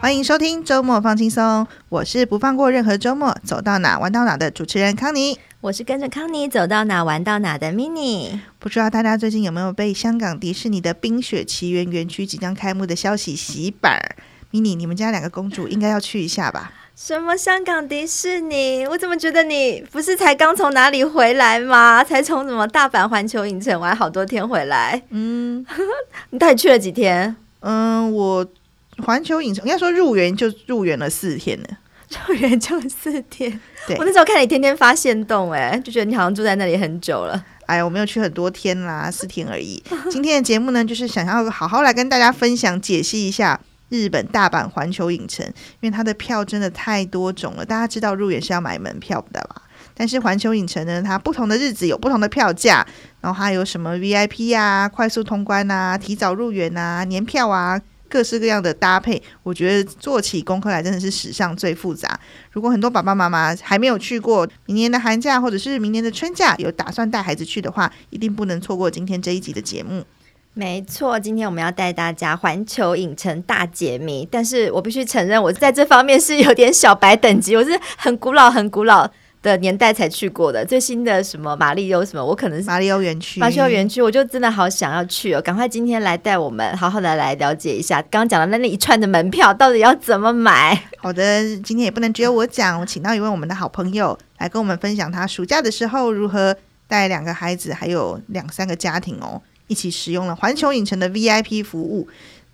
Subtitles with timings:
[0.00, 8.40] 欢迎收听周末放轻松，我是不放过任何周末，走到哪玩到哪的主持人康妮，我是跟着康妮走到哪玩到哪的 Mini。
[8.58, 14.00] 不知道大家最近有没有被香港迪士尼的冰雪奇缘园区即将开幕的消息洗版
[14.50, 16.72] ？Mini，你们家两个公主应该要去一下吧？
[16.96, 18.86] 什么香港迪士尼？
[18.86, 22.02] 我怎么觉得你不是才刚从哪里回来吗？
[22.08, 25.02] 才从什么大阪环球影城玩好多天回来？
[25.10, 25.64] 嗯，
[26.30, 27.36] 你到底去了几天？
[27.60, 28.46] 嗯，我。
[29.02, 31.68] 环球影城应该说入园就入园了四天呢，
[32.26, 33.60] 入园就四天。
[33.86, 37.44] 对，我那时候看你天天发现动，哎，就觉得你好像住在那里很久了。
[37.66, 39.82] 哎呀，我没有去很多天啦，四天而已。
[40.10, 45.46] 今天的节目呢，就是想要好好来跟大家分享、解析一下日本大阪环球影城，
[45.80, 47.64] 因为它的票真的太多种了。
[47.64, 49.62] 大家知道入园是要买门票的吧？
[49.94, 52.84] 但是环球影城呢，它不同的日子有不同的票价，
[53.20, 57.80] 然后还有什么 VIP 啊、快速通关啊、提早入园啊、年票啊。
[58.10, 62.18] 各式各样的搭配，我觉得做起功课来真的是史上最复杂。
[62.50, 70.04] 如果很多爸爸妈妈还没有去过，明年的寒假或者是明年的春假有打算带孩子去的话，一定不能错过今天这一集的节目。
[70.52, 74.26] 没错，今天我们要带大家环球影城大解谜。
[74.28, 79.08] 但是我必须承认，我在这方面是有点小白等级，我是很古老、很古老。
[79.42, 85.40] 的年代才去过的最新的什么马里欧什么，我可能是马里欧园区，马里欧园区，我就真的好想要去哦！
[85.40, 90.78] 赶快今天来带我们好好的来了解一下，刚刚讲的那那一串的门票到底要怎么买？
[90.98, 96.54] 好的，今天也不能只有我讲，我请到一位我们的好朋友来跟我们分享他暑假的时候如何
[96.86, 102.06] 带两个孩子还有两三个家庭哦，一起使用了环球影城的 VIP 服务。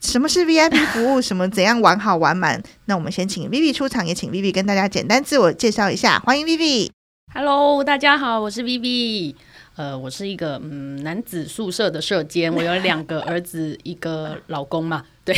[0.06, 1.20] 什么是 VIP 服务？
[1.20, 2.62] 什么怎样玩好玩满？
[2.84, 6.20] 那我们先请 Vivi 出场，也请 Vivi 跟大家简单自我介绍一下。
[6.20, 6.88] 欢迎 Vivi。
[7.34, 9.34] Hello，大家好，我是 Vivi。
[9.74, 15.02] 呃，我是一个嗯男子宿舍的舍监，我有两个儿子，一个老公嘛。
[15.24, 15.34] 对，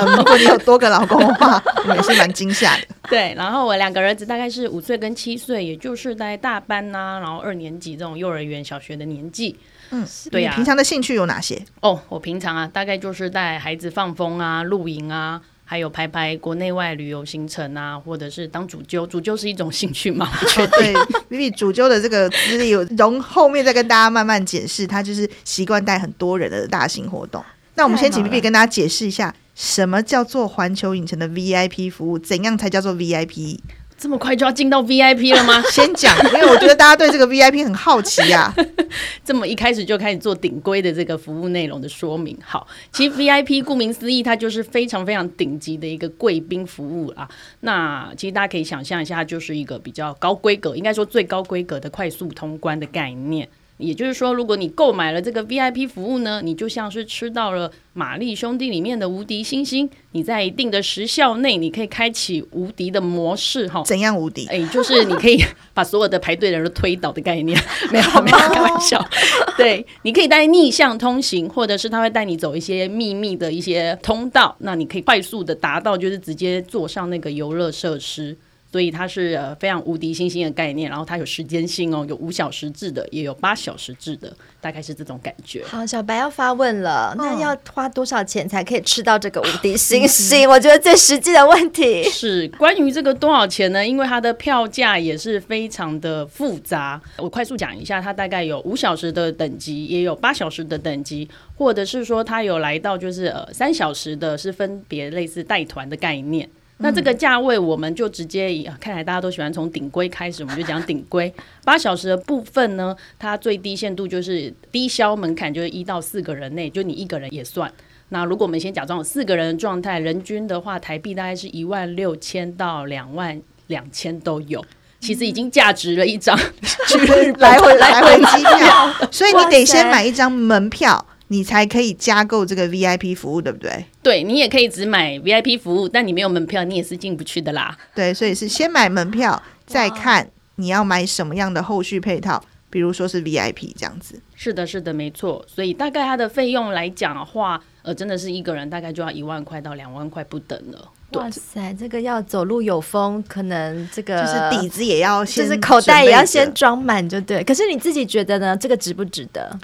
[0.00, 1.62] 嗯、 如果你有多个老公的话，
[1.94, 2.82] 也是蛮惊吓的。
[3.08, 9.56] 对，然后我两个儿子大概是五岁跟七岁，也就是在大班呐、啊，然后二年级这种幼儿园、小学的年纪。
[9.90, 10.56] 嗯，对呀、啊。
[10.56, 11.60] 平常的兴趣有哪些？
[11.80, 19.06] 哦，我平常啊，大概就是带孩子放风啊、露营啊，还有排排国内外旅游行程啊，或者是当主揪。
[19.06, 20.28] 主揪是一种兴趣吗？
[20.42, 20.94] 我觉得对
[21.30, 24.86] ，Vivi 主揪的这个资历，容后面再跟大家慢慢解释。
[24.86, 27.44] 他就是习惯带很多人的大型活动。
[27.74, 32.18] 那我们先请 Vivi 跟大家解释一下，什么叫做环球影城的 VIP 服务？
[32.18, 33.58] 怎样才叫做 VIP？
[33.98, 35.60] 这么快就要进到 VIP 了吗？
[35.68, 38.64] 先讲，因为我觉得大家对这个 VIP 很好奇呀、啊。
[39.24, 42.38] 这么一开始就开始做顶规的这个服务内容的说明。
[42.42, 47.28] 好，其实 VIP 顾名思义，它就是非常非常顶级的一个贵宾服务啊。
[47.60, 53.48] 那其实大家可以想象一下，它就是一个比较高规格，应该说最高规格的快速通关的概念。
[53.78, 59.88] 也就是说，如果你购买了这个 VIP 服务呢，你就像是吃到了玛丽兄弟里面的无敌星星。
[60.12, 63.82] 你在一定的时效内，你可以开启无敌的模式，哈。
[63.84, 64.46] 怎样无敌？
[64.46, 67.56] 哎，就是你可以把所有的排队的人都推倒的概念。
[67.92, 69.02] 没有，没有，开玩笑。
[69.56, 78.36] 对，你可以带逆向通行，或者是他会带你走一些秘密的一些通道，那你可以快速的达到，就是直接坐上那个游乐设施。
[78.70, 84.30] 所以它是呃非常无敌星星的概念，然后它有时间性哦，有五小时制的，也有八小时制的，
[84.60, 85.64] 大概是这种感觉。
[85.64, 90.48] 好，小白要发问了，那要花多少钱才可以吃到这个无敌星星？
[90.48, 93.86] 我觉得最实际的问题是关于这个多少钱呢？
[93.86, 97.00] 因为它的票价也是非常的复杂。
[97.16, 101.26] 我快速讲一下，它大概有五小时的等级，也有八小时的等级，
[101.56, 106.48] 或者是说它有来到就是呃三小时的，是分别类似带团的概念。
[106.80, 111.32] 那这个价位，我们就直接以看来大家都喜欢从顶规开始，我们就讲顶规。
[111.64, 117.70] 八小时的部分呢，它最低限度就是低消门槛，就是一到四个人内，就你一个人也算。
[118.10, 124.64] 那如果我们先假装有四个人的状态，人均的话，台币大概是一万六千到两万两千都有，
[125.00, 126.38] 其实已经价值了一张
[127.38, 131.04] 来回来回机票，所以你得先买一张门票。
[131.28, 133.84] 你才可以加购这个 VIP 服务，对不对？
[134.02, 137.76] 对，你也可以只买 VIP 服务，但你没有门票，你也是进不去的啦。
[137.94, 144.20] 对，所以是先买门票，再看你要买什么样的后续配套，比如说是 VIP 这样子。
[144.34, 145.44] 是的，是的，没错。
[145.46, 150.90] 所以大概它的费用来讲的话，呃，真的是一个人大概就要一万块到两万块不等了。
[151.12, 157.42] 哇塞，这个要走路有风，可能这个就是底子也要先，就是口袋也要先装满，就对。
[157.44, 158.56] 可是你自己觉得呢？
[158.56, 159.58] 这个值不值得？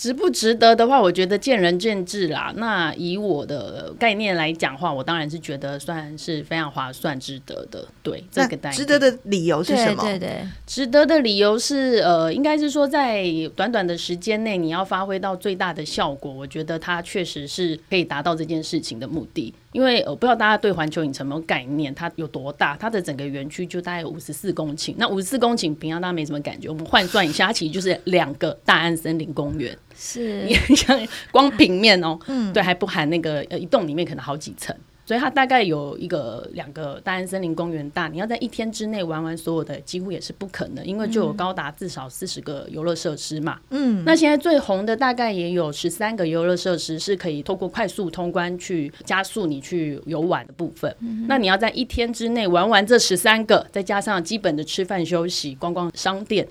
[0.00, 2.50] 值不值得的话，我觉得见仁见智啦。
[2.56, 7.86] 那以我的概念来讲话，我当然是觉得算是非常划算、值得的。
[8.02, 8.56] 对，这个。
[8.70, 10.02] 值得的理由是什么？
[10.02, 16.32] 对对对，值得的理由是呃，应该是说在短短的时间内，你要发挥到最大的效果。
[16.32, 19.52] 我觉得它确实是可以达到这件事情的目的。
[19.72, 22.76] 因为我不知道大家对环球影城有没有概念，它有多大？
[22.76, 24.94] 它的整个园区就大概有五十四公顷。
[24.98, 26.68] 那五十四公顷，平常大家没什么感觉。
[26.68, 29.76] 我们换算一下，它其实就是两个大安森林公园。
[29.96, 30.98] 是， 你像
[31.30, 34.74] 光平面哦，嗯，对，还不含那个呃一栋里面可能好几层。
[35.10, 43.58] 所以它大概有一个两个大安森林公园大，你要在一天之内玩完所有的，几乎也是不可能，因为就有高达至少四十个游乐设施嘛。
[43.70, 50.94] 嗯，那现在最红的大概也有十三个游乐设施，是可以透过快速通关去加速你去游玩的部分。
[51.00, 56.46] 嗯、那你要在一天之内玩完这十三个，再加上基本的吃饭休息、逛逛商店，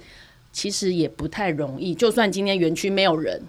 [0.52, 1.96] 其实也不太容易。
[1.96, 3.42] 就算今天园区没有人。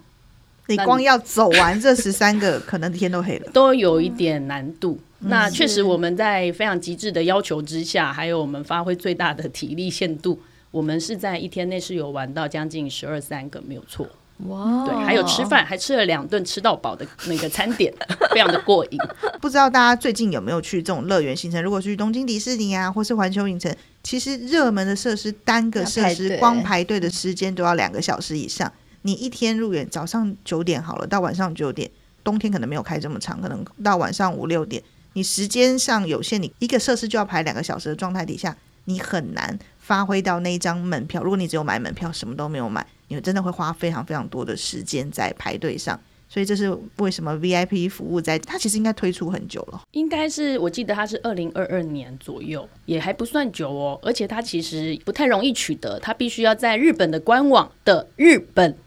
[0.71, 4.99] 你光要走完这十三个， 可能天都黑了，都有一点难度。
[5.19, 10.39] 嗯、那确实，我们在非常极致的要求之下，还有我们发挥最大的体力限度，
[10.71, 14.07] 我们是在一天内是有玩到将近十二三个，没有错。
[14.47, 17.93] 哇，对，还有吃饭，还吃了两顿吃到饱的那个餐点，
[18.33, 18.97] 非常的过瘾。
[19.39, 21.61] 不知道大家最近有没有去这种乐园行程？
[21.61, 23.71] 如果去东京迪士尼啊，或是环球影城，
[24.01, 28.71] 其实热门的设施单个设施光排队的时间都要两个小时以上。
[29.03, 31.89] 你一天入园，早上九点好了，到晚上九点，
[32.23, 34.81] 冬天可能没有开这么长，可能到晚上五六点，
[35.13, 38.55] 你时间上有限，你一个设施就要排两个小时的状态底下，
[38.85, 41.23] 你很难发挥到那一张门票。
[41.23, 45.99] 如果你只有买门票，什么都没有买，你真的会花非常非常多的时间在排队上。
[46.29, 53.99] 所以这是为什么 VIP 服务在它其实应该推出很久了，应该是我记得它是二零二二年左右，也还不算久哦。
[54.01, 58.77] 而且它其实不太容易取得，它必须要在日本的官网的日本。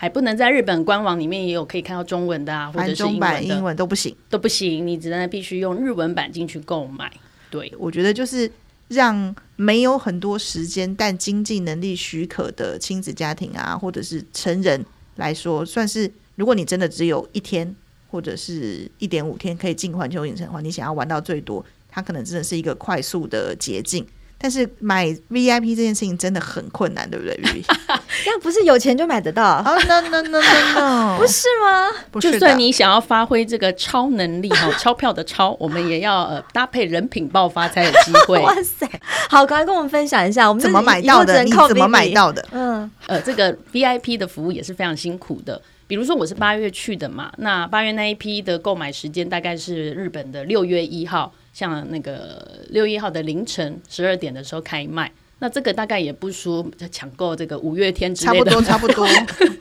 [0.00, 7.12] 还不能在日本官网里面也有可以看到中文的啊，或者是英文的，英文都不行，都不行，你只能必须用日文版进去购买。
[7.50, 8.48] 对，我觉得就是
[8.86, 14.86] 让没有很多时间但经济能力许可的亲子家庭啊，或者是成人
[15.16, 17.74] 来说，算是如果你真的只有一天
[18.08, 24.06] 或者是一点五天可以进环球影城的话，你想要玩到最多，它可能真的是一个快速的捷径。
[24.40, 27.36] 但是买 VIP 这件事情真的很困难，对不对
[28.24, 29.42] 这样不是有钱就买得到？
[29.42, 30.40] 啊、oh,，no no no no
[30.74, 31.90] no，不是吗？
[32.10, 38.38] 不是，就算你想要发挥这个超能力哈， 钞票的钞，我们也要呃搭配人品爆发才有机会。
[38.40, 38.88] 哇塞，
[39.28, 41.42] 好，赶快跟我们分享一下，我们怎么买到的？
[41.44, 42.46] 你怎么买到的？
[42.52, 45.60] 嗯，呃，这个 VIP 的服务也是非常辛苦的。
[45.86, 51.32] 比如说我是八月去的嘛，那八月那一批的购买时间大概是日本的六月一号。
[51.50, 59.58] 像那个六月一号的凌晨十二点的时候开卖，那这个大概也不输抢购这个五月天之类的，差不多， 差不多。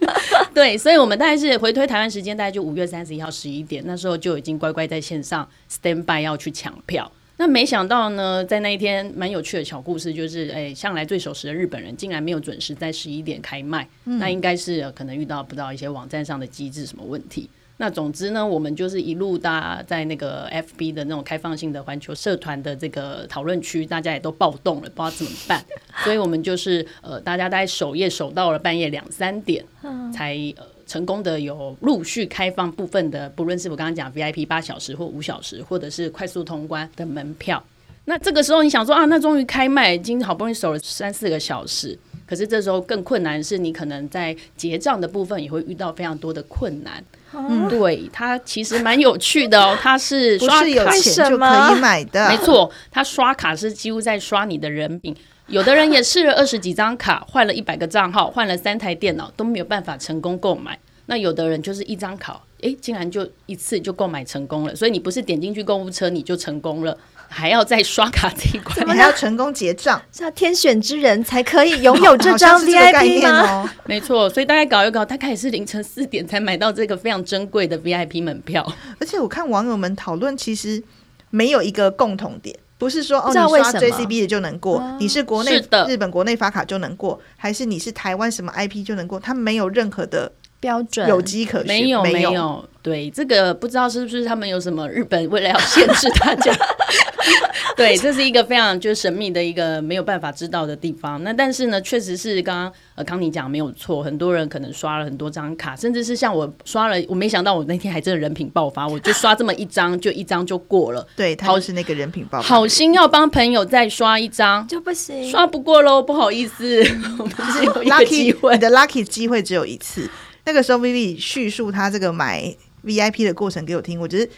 [0.53, 7.12] 对，所以我们大概是回推台湾时间，大概就五月三十一号十一点，那时候就已经乖乖在线上 stand by 要去抢票。
[7.39, 17.47] 那没想到呢，在那一天蛮有趣的小故事，就是哎，向来最守时的日本人竟然没有准时在十一点开卖，嗯、那应该是可能遇到不到一些网站上的机制什么问题。
[17.79, 25.63] 那总之呢，我们就是一路搭在那个 FB 的那种开放性的环球社团的这个讨论区，大家也都暴动了，不知道怎么办。
[26.03, 29.63] 所以我们就是呃，大家在守夜守到了半夜两三点，
[30.12, 37.63] 才呃成功的有陆续开放部分的，不论是我刚刚讲 VIP 八小时或五小时，或者是快速通关的门票。
[38.06, 47.03] 那这个时候你想说啊，那终于开卖，已经好不容易守了三四个小时，可是这时候更困难的是，你可能在结账的部分也会遇到非常多的困难。
[47.34, 55.15] 嗯，对，它其实蛮有趣的哦，它是刷卡有钱就可以买的，没错，它刷卡是几乎在刷你的人品。
[55.48, 60.77] 有的人也试了二十几张卡，换了一百个账号，换了三台电脑都没有办法成功购买。
[61.05, 64.75] 那有的人就是一张卡，哎，竟然就一次就购买成功了。
[64.75, 66.98] 所以你不是点进去购物车你就成功了。
[67.29, 73.63] 还要再刷卡这一关，还要成功结账，是要天选之人才可以拥有这张 VIP 吗？
[73.63, 78.65] 哦、没错，所以大概搞一搞，大概也是凌晨四点才买到这个非常珍贵的 VIP 门票。
[79.00, 80.81] 而且我看网友们讨论，其实
[81.29, 85.86] 没有一个共同点，不是说哦，你刷 JCB 的就能过，啊、你是国内的。
[85.88, 89.19] 日本国内发卡就能过，还是你是台湾什么 IP 就能过？
[89.19, 90.31] 它没有任何的。
[90.60, 91.07] 标准。
[91.07, 92.01] 有机可循，没有。
[92.01, 96.51] 没有，对这个不知道是不是他们有什么日本为了要限制大家，
[97.75, 101.24] 对，这是一个非常就是神秘的一个没有办法知道的地方。
[101.24, 111.05] 那但是呢，确实是刚刚呃康妮讲没有错，很多人可能刷了很多张卡，甚至是像我刷了，我没想到我那天还真的人品爆发，我就刷这么一张，就一张就过了。
[111.15, 116.81] 对，他就是那个人品爆发，好心要帮朋友再刷一张就不行，刷不过喽，不好意思，
[117.19, 120.10] 我们只有一个机会，你的 lucky 机会只有一次。
[120.46, 122.55] 那个时候，Vivi 叙述他这个买
[122.86, 124.29] VIP 的过程给我听，我就是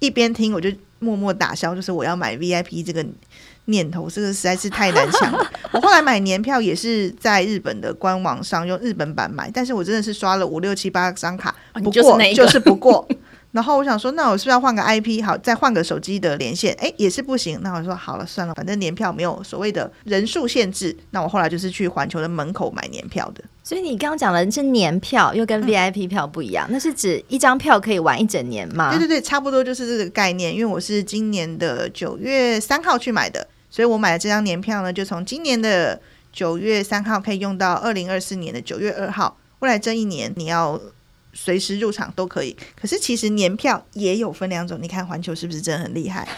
[0.00, 0.68] 一边听我就
[1.02, 3.04] 默默打消，就是我要买 VIP 这个
[3.64, 5.44] 念头，这个实在是太难抢了。
[5.72, 13.06] 我后来买年票也是在日本的官网上用日本版买，但是我真的是刷了五六七八张卡，不过就是不过。
[13.52, 15.22] 然后我想说，那我是不是要换个 IP？
[15.22, 17.60] 好，再换个手机的连线，哎，也是不行。
[17.62, 20.96] 那我说好了，算了，反正年票没有所谓的人数限制。
[21.10, 23.44] 那我后来就是去环球的门口买年票的。
[23.62, 28.90] 所以你刚刚讲的是年票，又跟 VIP 票不一样，嗯、那是指一张票可以玩一整年吗？
[28.90, 30.54] 对对对，差不多就是这个概念。
[30.54, 36.00] 因为我是今年的九月三号去买的，所以我买的这张年票呢，就从今年的
[36.32, 39.36] 九月三号可以用到二零二四年的九月二号。
[39.58, 40.80] 未来这一年你要。
[41.32, 44.78] 随时入场都可以，可是其实年票也有分两种。
[44.80, 46.28] 你看环球是不是真的很厉害？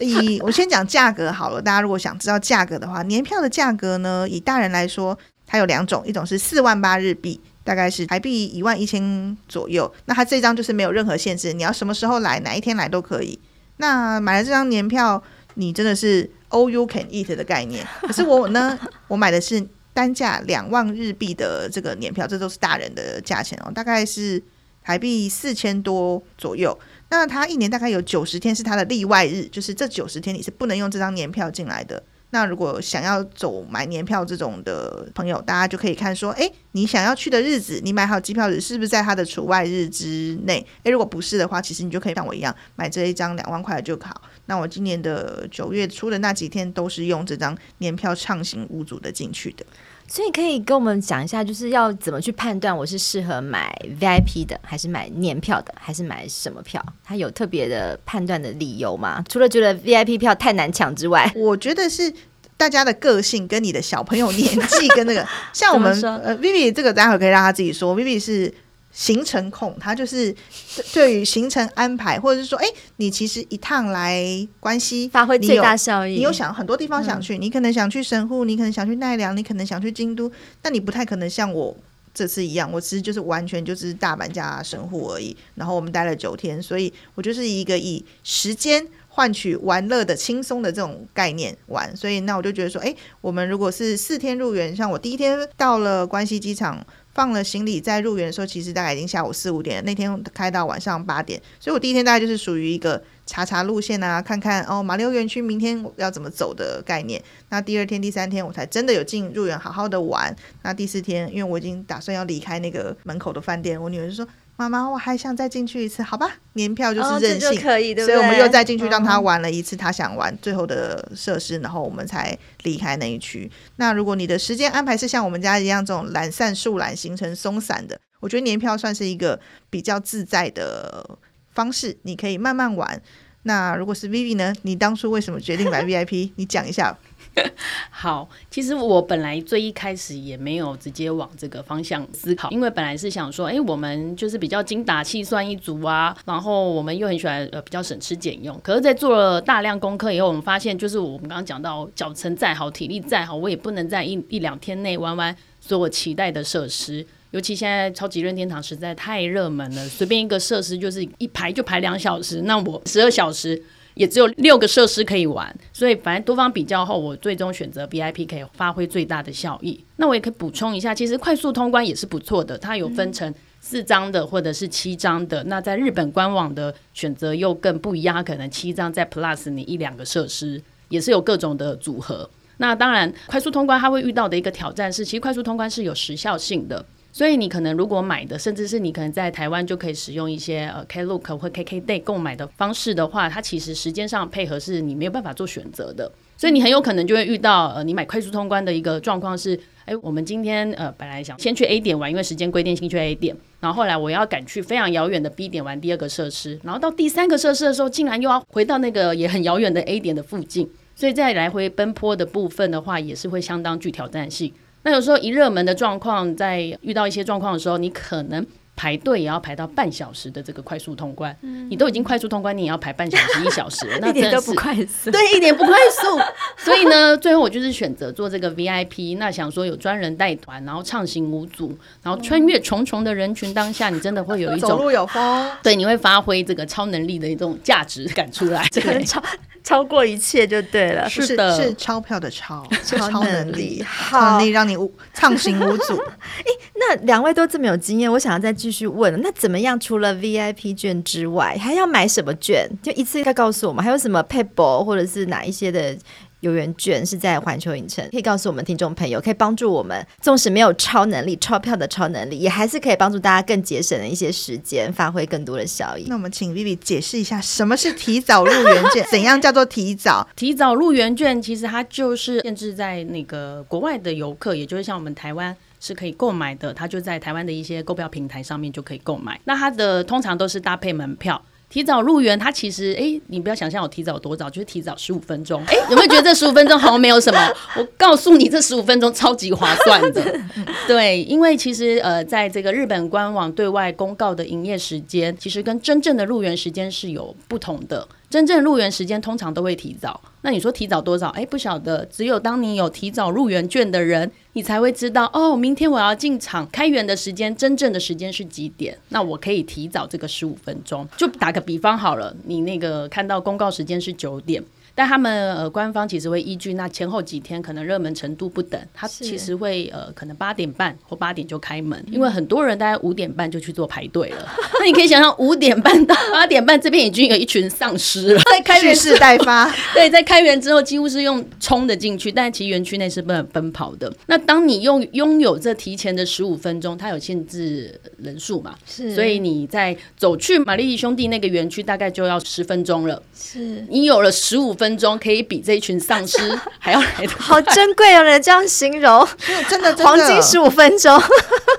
[0.00, 5.16] 以我先讲价格好了，大家如果想知道价格的话，年票的价格呢，以大人来说，
[5.46, 9.92] 它有两种，一种是四万八日币，大概是台币一万一千左右。
[10.06, 13.38] 那它这张就是没有任何限制，你要什么时候来，哪一天来都可以。
[13.76, 15.22] 那买了这张年票，
[15.54, 17.86] 你真的是 all you can eat 的概念。
[18.02, 18.78] 可是我呢，
[19.08, 19.66] 我买的是。
[19.92, 24.42] 单价两万日币的这个年票，这都是大人的价钱哦，大概是
[24.82, 26.78] 台币四千多左右。
[27.10, 32.02] 那他一年大概有九十天是他的例外日，就是这九十天你是不能用这张年票进来的。
[32.30, 40.64] 那如果想要走买年票这种的朋友，大家就可以看说，诶，你想要去的日子，你买好机票日是不是在他的除外日之内？
[40.84, 44.22] 诶，如果不是的话，其实你就可以像我一样买这一张两万块的就好。
[44.46, 49.64] 那我今年的九月初的那几天都是用这张年票畅行无阻的进去的。
[50.12, 56.84] 所以可以跟我们讲一下，就是要怎么去判断我是适合买 VIP 的，还是买年票的，还是买什么票？
[57.04, 59.22] 他有特别的判断的理由吗？
[59.28, 62.12] 除了觉得 VIP 票太难抢之外，我觉得是
[62.56, 68.52] 大家的个性跟你的小朋友年纪跟那个，像我们呃 Vivi 这个待会可以让他自己说，Vivi 是。
[68.92, 70.34] 行程控，他就是
[70.92, 72.66] 对于行程安排，或者是说，哎，
[72.96, 80.30] 你其实一趟来关西发挥最大效益，你有想很多地方想去，嗯、你可能想去神户，你可能想去奈良，你可能想去京都，
[80.60, 81.76] 但你不太可能像我
[82.12, 85.36] 这次一样，我其实就是完全就是大阪加神户而已。
[85.54, 91.96] 然后我们待了九天，所以我就是一个以时间换取玩乐的轻松的这种概念玩。
[91.96, 96.84] 所以那我就觉得说，哎，我们如果是四天入园，像我第一天到了关西机场。
[97.14, 99.84] 放了行李在入园的时候，其实大概已经下午四五点。
[99.84, 107.22] 那天开到晚上八点，所以我第一天大概就是属于一个查查路线啊，看看哦马里奥园区明天要怎么走的概念。
[107.48, 110.34] 那第二天、第三天我才真的有进入园好好的玩。
[110.62, 114.26] 那第四天，因为我已经打算要离开那个门口的饭店，我女儿就说。
[114.60, 116.30] 妈妈，我还想再进去一次，好吧？
[116.52, 118.14] 年票就是任性，哦、可以，对不对？
[118.14, 123.50] 所以我们又再进去让他玩了一次他想玩最后的设施，然后我们才离开那一区。
[123.76, 129.40] 那如果你的时间安排是像我们家一样这种懒散树懒行程松散的，我觉得年票算是一个
[129.70, 131.18] 比较自在的
[131.54, 133.00] 方式，你可以慢慢玩。
[133.44, 134.54] 那如果是 Vivi 呢？
[134.60, 136.32] 你当初为什么决定买 VIP？
[136.36, 136.94] 你讲一下。
[137.90, 148.58] 好，其实我本来最一开始也没有直接往这个方向思考，因为本来是想说，哎，我们就是比较精打细算一族啊，然后我们又很喜欢呃比较省吃俭用。
[148.62, 157.06] 可是，在做了大量功课以后，我们发现，就是我们刚刚讲到，脚程再好，体力再好，我也不能在一一两天内玩完所有期待的设施。
[157.30, 163.62] 尤其现在超级任天堂实在太热门了，随便一个设施就是一排就排两小时，那我十二小时。
[164.00, 169.78] 也只有六个设施可以玩，所以反正多方比较后，我最终选择 VIP 可以发挥最大的效益。
[169.96, 173.30] 那我也可以补充一下，其实快速通关也是不错的，它有分成
[173.60, 175.44] 四张的或者是七张的。
[175.44, 182.30] 那在日本官网的选择又更不一样，它可能七张再 Plus 你一两个设施，也是有各种的组合。
[182.56, 186.82] 那当然，快速通关它会遇到的一个挑战是，其实快速通关是有时效性的。
[187.12, 196.10] 所以你可能如果买的，甚至是你可能在台湾就可以使用一些呃 Klook 或 KKday 购买的方式的话，它其实时间上配合是你没有办法做选择的。
[196.36, 214.50] 所以你很有可能就会遇到呃你买快速通关的一个状况是，哎，我们今天呃本来想先去 A 点玩，因为时间规定先去 A 点，然后后来我要赶去非常遥远的 B 点玩第二个设施，然后到第三个设施的时候，竟然又要回到那个也很遥远的 A 点的附近，所以在来回奔波的部分的话，也是会相当具挑战性。
[214.82, 218.44] 那有时候一热门的状况，在遇到一些状况的时候，你可能
[218.74, 221.36] 排队也要排到半小时的这个快速通关。
[221.42, 225.10] 嗯、你都已经快速通关，你也要排半小时、一小时， 那一点都不快速。
[225.10, 226.18] 对，一点不快速。
[226.56, 229.18] 所以呢，最后我就是选择做这个 VIP。
[229.18, 235.50] 那想说有专人带团，然后畅行无阻，然后穿越重重的人群当下，你真的会有一种走路有风。
[235.62, 238.66] 对，你会发挥这个超能力的一种价值感出来。
[238.72, 239.22] 可能超。
[239.70, 244.76] 超过一切就对了，是的，是钞票的钞， 超能力，超能力让你
[245.14, 245.96] 畅行无阻。
[245.96, 249.78] 哎，那两位都这么有经验，我想要再继续问，那怎么样？
[249.78, 252.68] 除了 VIP 券之外，还要买什么券？
[252.82, 255.96] 就一次再告诉我们，还有什么 PayPal 或者是哪一些的
[256.40, 266.06] 游园券是在环球影城，可以告诉我们听众朋友，可以帮助我们，纵使没有超能力、钞票的超能力，也还是可以帮助大家更节省的一些时间，发挥更多的效益。
[266.08, 269.06] 那我们请 Vivi 解释一下，什么是提早入园券？
[269.10, 270.26] 怎样叫做提早？
[270.34, 279.38] 提早入园券其实它就是限制在那个国外的游客，也就是像我们台湾是可以购买的，它就在台湾的一些购票平台上面就可以购买。
[279.44, 281.40] 那它的通常都是搭配门票。
[281.70, 285.62] 提早入园，它其实哎、欸，你不要想象我提早多早，就是提早十五分钟。
[285.66, 287.38] 哎、欸，有没有觉得这十五分钟好像没有什么？
[287.78, 290.40] 我告诉你，这十五分钟超级划算的。
[290.88, 298.06] 对，因为其实呃，在这个日本官网对外公告的营业时间，其实跟真正的入园时间是有不同的。
[298.30, 301.30] 真正入园时间通常都会提早，那你说提早多少？
[301.30, 302.06] 哎，不晓得。
[302.06, 305.56] 只有当你有提早入园券的人，你才会知道哦。
[305.56, 308.96] 明天我要进场开园的时间，真正的时间是几点？
[309.08, 311.04] 那我可以提早这个十五分钟。
[311.16, 314.62] 就打个比方好了，你那个看到公告时间是九点。
[314.94, 324.48] 但他们呃，官方其实会依据那前后几天可能热门程度不等，他其实会呃，可能八点半或八点就开门，因为很多人大概五点半就去做排队了。
[324.80, 329.70] 那你可以想象，五点半到八点半这边已经有一群丧尸了， 在开园蓄势待发。
[329.94, 334.12] 对，在开园之后几乎是用冲的进去，但其实园区内是不能奔跑的。
[334.26, 338.74] 那当你用拥有这提前的十五分钟，它有限制人数嘛？
[338.86, 343.22] 是，所以你在走去玛丽兄弟那个园区大概就要十分钟了。
[343.34, 344.90] 是你有了十五分。
[345.00, 346.38] 钟可以比这一群丧尸
[346.78, 349.26] 还要来的好珍贵，有人这样形容，
[349.68, 351.18] 真的，黄金十五分钟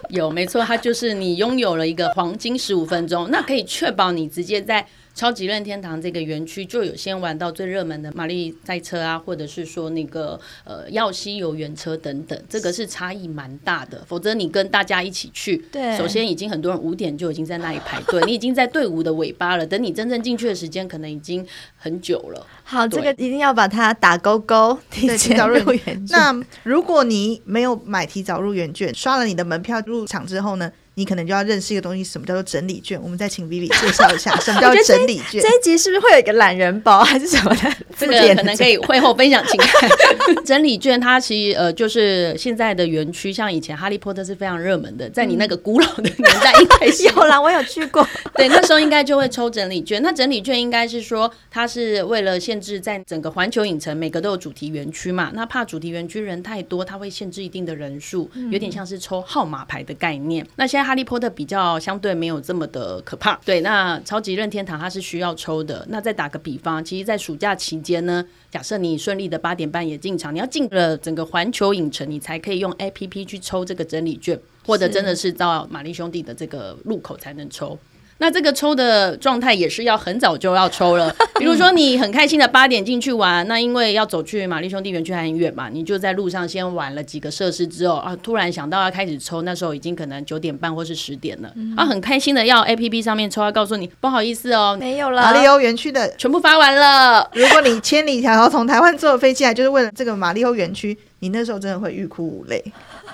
[0.10, 4.88] 有没错，它就是你拥有了一个黄金十五分钟，那可以确保你直接在。
[5.21, 14.03] 超级任天堂这个园区就有先玩到最热门的玛丽赛车啊，或者是说那个呃耀西游园车等等，这个是差异蛮大的。
[14.07, 19.67] 否则你跟大家一起去，对，首先已经很多人五点就已经在那里排队，你已经在队伍的尾巴了。
[19.67, 21.45] 等你真正进去的时间，可能已经
[21.77, 22.43] 很久了。
[22.63, 26.03] 好，这个一定要把它打勾勾，提早入 园。
[26.09, 30.71] 那如果你没有买提早入园券，刷了你的门票入场之后呢？
[30.95, 33.01] 你可能就要认识一个东西，什么叫做整理券？
[33.01, 35.42] 我们再请 Vivi 介绍一下什么叫整理券。
[35.42, 37.74] 这一集是不是会有一个懒人包还是什么的？
[37.98, 39.89] 这个可能可以会后分享，请看。
[40.44, 48.05] 整理券它其实呃就是现在的园区，像以前哈利波特是非常热门的，在你那个古老的年代应该是 有啦，我有去过。
[48.35, 50.01] 对，那时候应该就会抽整理券。
[50.01, 60.46] 那整理券应该是说，它是为了限制在整个环球影城每个都有主题园区嘛，那怕主题园区人太多，它会限制一定的人数，有点像是抽号码牌的概念。
[60.55, 63.39] 那现在哈利波特比较相对没有这么的可怕。
[63.46, 65.85] 对，那超级任天堂它是需要抽的。
[65.89, 77.77] 那再打个比方，其实，在暑假期间呢，假设你顺利的八点半也进场，你要进了整个环球影城，你才可以用 APP 去抽这个整理券，或者真的是到玛丽兄弟的这个入口才能抽。
[78.22, 97.27] 那这个抽的状态也是要很早就要抽了， 比如说你很开心的八点进去玩，那因为要走去玛丽兄弟园区还很远嘛，你就在路上先玩了几个设施之后啊，突然想到要开始抽，那时候已经可能九点半或是十点了，啊，很开心的要 APP 上面抽，要告诉你不好意思哦，没有了，玛利欧园区的全部发完了。
[97.34, 102.64] 如果你千里迢迢从台湾坐飞机来，就是为了这个玛利欧园区，你那时候真的会欲哭无泪。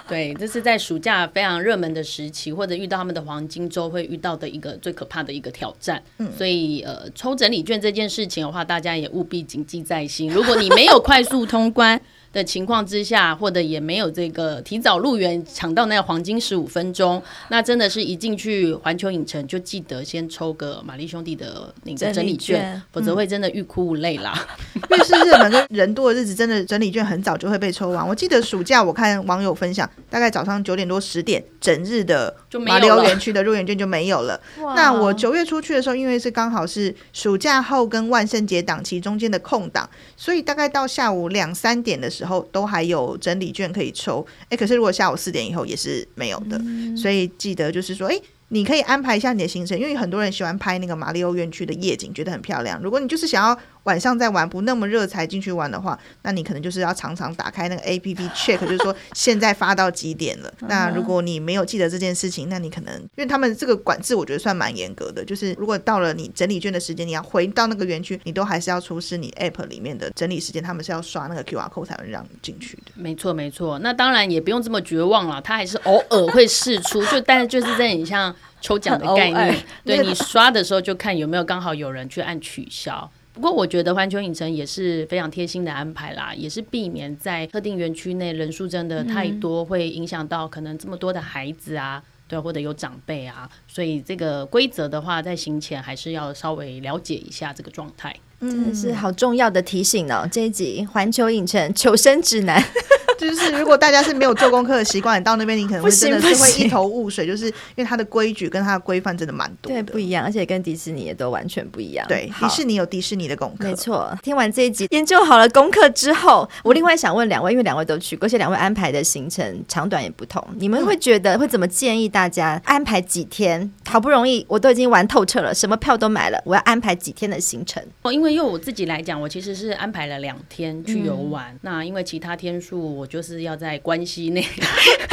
[0.08, 6.02] 对，这是在暑假非常热门的时期，或者遇到他们的黄金周会遇到的一个最可怕的一个挑战。
[6.18, 10.30] 嗯，所以呃，抽整理券这件事情的话，大家也务必谨记在心。
[10.30, 12.02] 如果你没有快速通关。
[12.38, 24.48] 的情况之下，或者也没有这个提早入园抢到那个黄金十五分钟，那真的是一进去环球影城就记得先抽个玛丽兄弟的那个整理券，理否则会真的欲哭无泪啦。
[24.90, 28.08] 越、嗯、是日本跟人多的日子，真的整理券很早就会被抽完。
[28.08, 34.40] 我记得暑假我看网友分享，大概早上九点多十点，整日的马里奥园区的入园券就没有了。
[34.76, 42.38] 那我九月出去的时候，因为是刚好是暑假后跟万圣节档期中间的空档，所以大概到下午两三点的时候。
[42.52, 48.20] 都还有整理券可以抽，哎，可是如果下午四点以后也是没有的，嗯、所以记得就是说，哎。
[48.50, 52.82] 你可以安排一下你的行程，因为很多人喜欢拍那个马里奥园区的夜景，觉得很漂亮。
[52.82, 60.54] 如果你就是想要晚上再玩，不那么热才进去玩的话，那你可能就是要常常打开那个 APP check，就是说现在发到几点了。
[60.68, 65.24] 那如果你没有记得这件事情，那你可能因为他们这个管制，我觉得算蛮严格的。
[65.24, 72.92] 就是如果到了你整理券的时间，你要回到那个园区，你都还是要出示你 app 里面的整理时间，他们是要刷那个 QR code 才能让你进去的。
[72.96, 73.80] 没错，没错。
[73.80, 78.36] 那当然也不用这么绝望了，他还是偶尔会试出， 就但是就是在你像。
[78.60, 83.08] 抽奖的概念，对你刷的时候就看有没有刚好有人去按取消。
[83.38, 92.04] 不过我觉得环球影城也是非常贴心的安排啦，也是避免在特定园区内人数真的太多，会影响到可能这么多的孩子啊。
[92.28, 98.14] 对，或者有长辈啊，所以这个规则的话，在行前还是要稍微了解一下这个状态。
[98.42, 100.28] 真的是好重要的提醒哦！
[100.32, 102.64] 这一集环球影城求生指南。
[103.18, 112.06] 就是如果大家是没有做功课的习惯，你到那边你可能会真的是会一头雾水，就是因为它的规矩跟它的规范真的蛮多的，对，不一样，而且跟迪士尼也都完全不一样。
[112.08, 114.16] 对，迪士尼有迪士尼的功课，没错。
[114.22, 123.72] 听完这一集研究好了功课之后，我另外想问两位，因为两位都去过，而且两位安排的行程长短也不同，你们会觉得会怎么建议大家安排几天？
[123.88, 127.84] 好不容易我都已经玩透彻了，什么票都买了，我要安排几天的行程？
[128.04, 133.78] 哦，因为因为我自己来讲，我其实是安排了两天去游玩，那因为其他天数我就是要在。
[133.88, 134.44] 关系内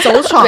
[0.02, 0.44] 走闯，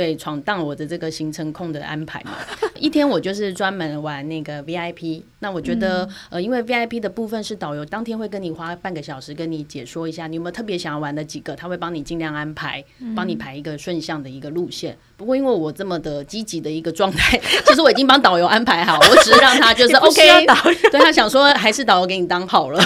[0.00, 2.32] 对，闯荡我的这个行程控的安排嘛。
[2.80, 5.22] 一天我就是专门玩那个 VIP。
[5.40, 12.82] 那我觉得，嗯、呃，因为 VIP 的部分是导游当天会跟你花半个小时跟你解说一下，你有没有特别想要玩的几个，他会帮你尽量安排，
[13.14, 14.96] 帮你排一个顺向的一个路线。
[15.18, 20.46] 不过因为我这么的积极的一个状态， 其实我已经帮导游安排好，我只是让他就是 OK，
[20.90, 22.82] 对他想说还是导游给你当好了。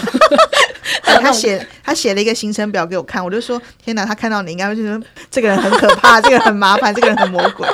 [1.04, 7.68] 他写他写了一个行程表给我看，我就说天哪，他看到你应该会觉得这个人很可怕， 这个人很麻烦，这个人很魔鬼。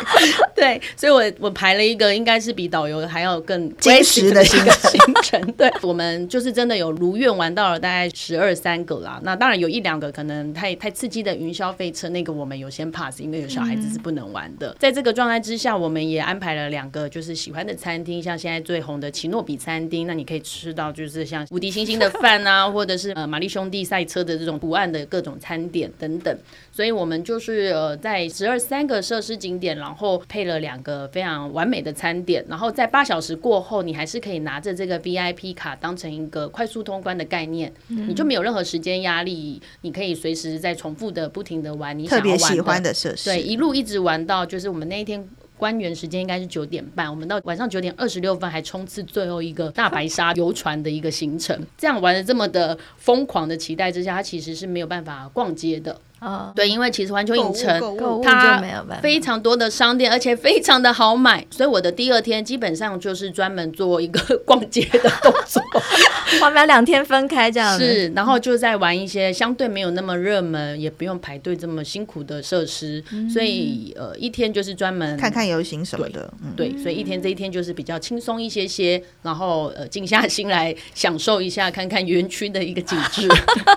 [0.55, 5.41] 对，所以我我排了一个应该是比导游还要更坚实的行行程。
[5.57, 9.19] 对，我们就是真的有如愿玩到了大概十二三个啦。
[9.23, 14.69] 那当然有一两个可能太太刺激的云霄飞车，那个我们有先 pass，因为有小孩子是不能玩的。
[14.71, 23.13] 嗯、在这个状态之下，我们也安排了两个就是喜欢的餐厅，像现在最红的奇诺比餐厅，那你可以吃到就是像无敌星星的饭啊，或者是。
[23.13, 26.37] 呃，玛丽兄弟赛车的这种图案的各种餐点等等，
[26.73, 45.29] 所以我们就是呃，在十二三个设施景点，然后配了两个非常完美的餐点，然后在八小时过后，你还是可以拿着这个 VIP 卡当成一个快速通关的概念，嗯、你就没有任何时间压力，你可以随时在重复的不停的玩你想要玩的，特别喜欢的设施，对，一路一直玩到就是我们那一天。
[45.61, 56.01] 关园时间应该是九点半，我们到晚上九点二十六分还冲刺最后一个大白鲨游船的一个行程，这样玩的这么的疯狂的期待之下，他其实是没有办法逛街的。
[56.21, 58.63] 啊，oh, 对，因为其实环球影城它
[59.01, 65.63] 非常多的商店，而且非常的好买，所以我的第二天基本上就是专门做一个逛街的动作，
[66.45, 67.79] 我们要两天分开这样。
[67.79, 83.27] 子，是，然后就在玩一些相对没有那么热门，也不用排队这么辛苦的设施，嗯、所以呃一天就是专门看看游行什么的，对，对，所以一天这一天就是比较轻松一些些，然后呃静下心来享受一下看看园区的一个景致，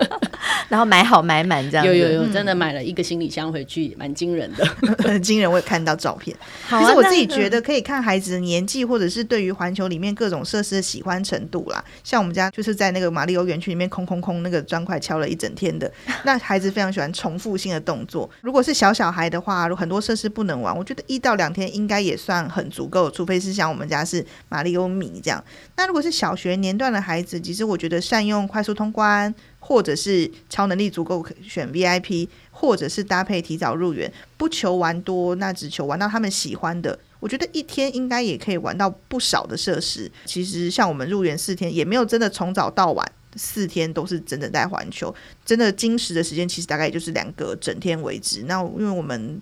[0.67, 2.32] 然后买好买满这样，有有有。
[2.33, 4.65] 真的买了一个行李箱回去，蛮惊人的，
[5.03, 5.49] 很 惊人。
[5.49, 6.35] 我也看到照片。
[6.67, 11.83] 好啊，其实我自己觉得可以看孩子的年纪，或者是对于环球里面各种设施的喜欢程度啦。
[12.03, 15.91] 像我们家就是在那个马里欧园区里面空空空那个砖块敲了一整天的，
[16.25, 18.29] 那孩子非常喜欢重复性的动作。
[18.41, 25.43] 如果是小小孩的话，很多设施不能玩，我觉得一到两天应该也算很足够，除非是像我们家是马里欧米这样。
[25.75, 29.33] 那如果是小学年段的孩子，其实我觉得善用快速通关。
[29.65, 36.99] 或者是超能力足够选 VIP，或者是搭配提早入园，不求玩多，那只求玩到他们喜欢的。
[37.21, 40.11] 我觉得一天应该也可以玩到不少的设施。
[40.25, 48.43] 其实像我们入园四天，也没有真的从早到晚四天都是真的在环球，真的精实的时间其实大概也就是两个整天为止。
[48.43, 49.41] 那因为我们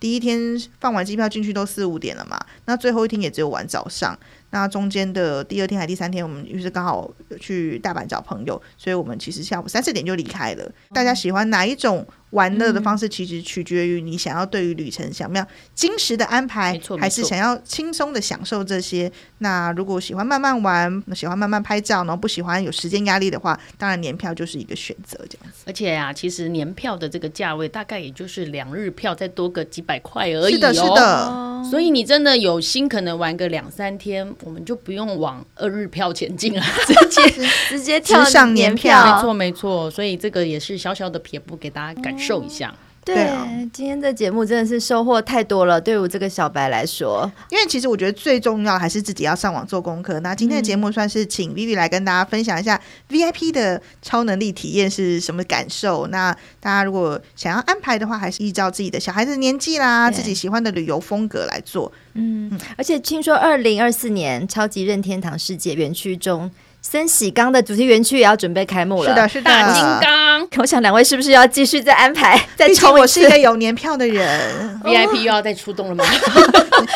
[0.00, 0.40] 第一天
[0.80, 4.18] 放完机票进去都四五点了嘛，那最后一天也只有玩早上。
[4.50, 10.72] 那中间的第二天还第三天，我们于是刚好去大阪找朋友，所以我们其实下午三四点就离开了。
[10.90, 12.06] 大家喜欢哪一种？
[12.30, 19.10] 玩乐的方式其实取决于你想要对于旅程想要精实的安排，还是想要轻松的享受这些。
[19.38, 25.64] 那如果喜欢慢慢玩，喜欢慢慢拍照，然后不喜欢有时间压力的话，当然年票就是一个选择这样子。
[25.66, 30.56] 而且啊，其实年票的这个价位大概也就是两日票再多个几百块而已哦。
[30.56, 31.64] 是的，是的。
[31.70, 39.16] 所以你真的有心可能玩个两三天，我们就不用往二日票前进了，直接直接跳上年票。
[39.16, 39.90] 没错，没错。
[39.90, 42.17] 所以这个也是小小的撇步给大家感。
[42.18, 50.20] 受一下，对，对啊，今天的节目真的是收获太多了，对我这个小白来说，因为其实我觉得最重要还是自己要上网做功课。
[50.20, 52.78] 那今天的节目算是请 Vivi 来跟大家分享一下
[53.08, 56.06] VIP 的超能力体验是什么感受。
[56.08, 61.90] 那大家如果想要安排的话，还是依照自己的小孩子年纪啦，自己喜欢的旅游风格来做。
[62.12, 66.50] 嗯，嗯，而且听说二零二四年超级任天堂世界园区中。
[66.90, 70.48] 森喜刚的主题园区也要准备开幕了，是的，是的，大金刚。
[70.56, 72.40] 我想两位是不是要继续再安排？
[72.56, 72.94] 再抽？
[72.94, 76.04] 我是一个有年票的人， VIP 又要再出动了吗？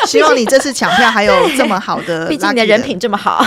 [0.07, 3.45] 希望你这次抢票还有这么好的，毕竟你的人品这么好。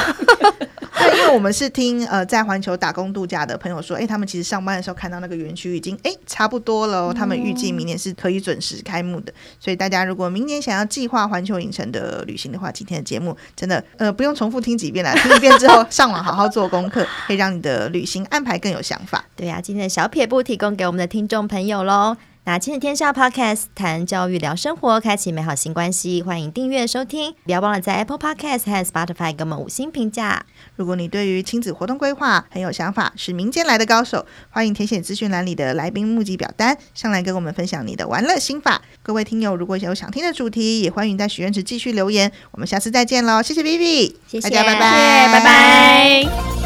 [0.99, 9.33] 对，因为我们是听呃在环球打工度假的朋友说，哎，他们其实上班的时候看到那个园区已经哎差不多了，他们预计明年是可以准时开幕的。
[9.61, 19.25] 所以大家如果明年想要计划环球影城的旅行的话，今天的节目真的呃不用重复听几遍了，听一遍之后上网好好做功课，可以让你的旅行安排更有想法。
[19.35, 22.17] 对呀、啊，今天的小撇步提供给我们的听众朋友喽。
[22.47, 30.47] 那亲子天下 Podcast 谈教育聊生活，开启美好新关系，欢迎订阅收听，不要忘了在 Apple Podcast 和 Spotify 给我们五星评价。
[30.77, 38.81] 如果你对于亲子活动规划很有想法，是民间来的高手，欢迎填写资讯栏里的来宾募集表单，上来跟我们分享你的玩乐心法。
[39.03, 42.31] 各位听友，如果有想听的主题，也欢迎在许愿池继续留言。
[42.53, 46.66] 我们下次再见喽，谢谢 Vivi，谢谢大家，拜拜，拜拜。